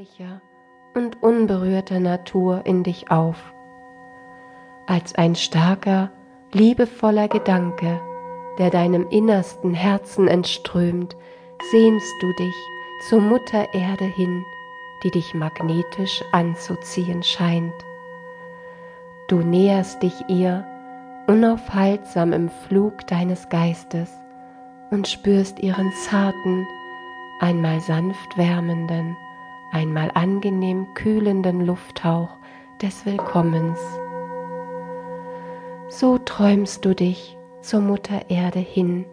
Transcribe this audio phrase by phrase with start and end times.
[0.00, 0.40] beschaulicher
[0.94, 3.52] und unberührter Natur in dich auf.
[4.86, 6.10] Als ein starker,
[6.52, 8.00] liebevoller Gedanke,
[8.58, 11.16] der deinem innersten Herzen entströmt,
[11.70, 12.54] sehnst du dich
[13.08, 14.44] zur Mutter Erde hin,
[15.04, 17.74] die dich magnetisch anzuziehen scheint.
[19.28, 20.66] Du näherst dich ihr
[21.28, 24.10] unaufhaltsam im Flug deines Geistes
[24.90, 26.66] und spürst ihren zarten,
[27.40, 29.16] einmal sanft wärmenden,
[29.72, 32.30] einmal angenehm kühlenden Lufthauch
[32.82, 33.78] des Willkommens.
[35.88, 39.04] So träumst du dich zur Mutter Erde hin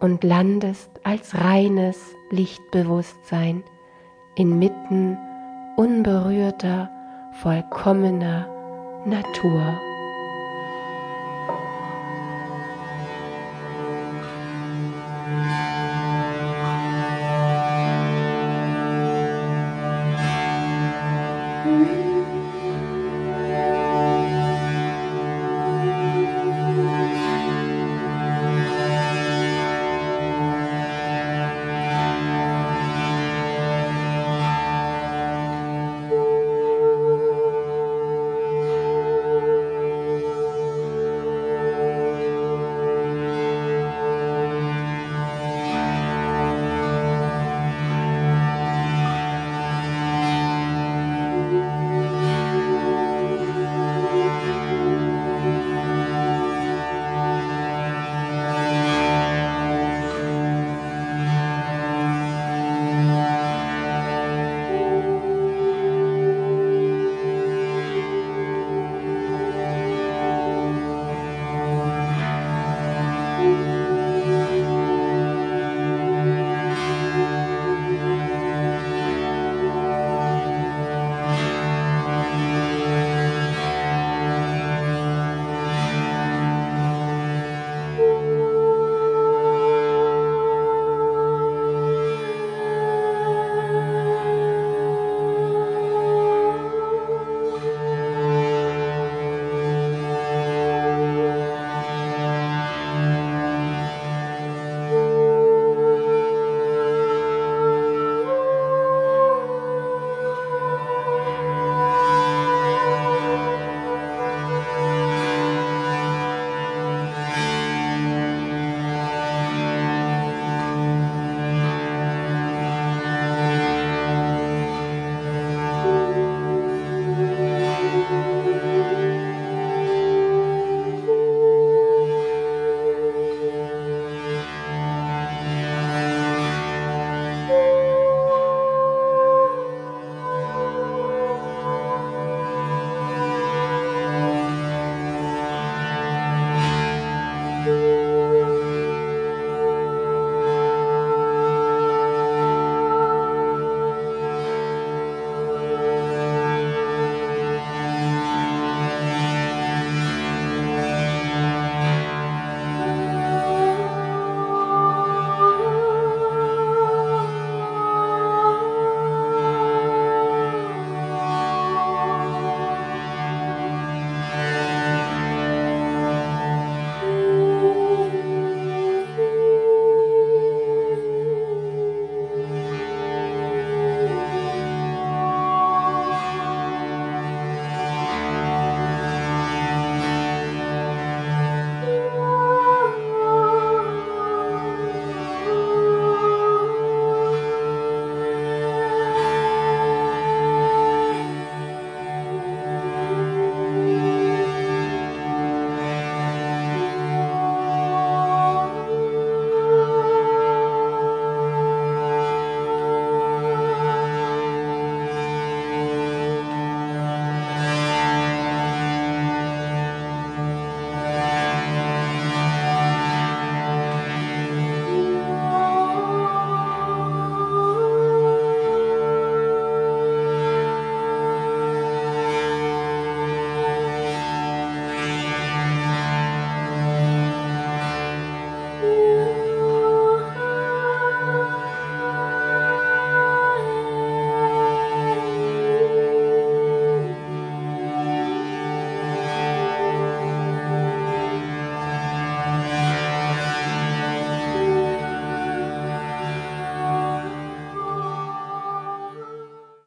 [0.00, 3.64] und landest als reines Lichtbewusstsein
[4.36, 5.18] inmitten
[5.76, 6.90] unberührter,
[7.40, 8.46] vollkommener
[9.04, 9.87] Natur.